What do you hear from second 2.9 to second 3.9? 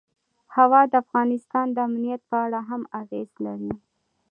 اغېز لري.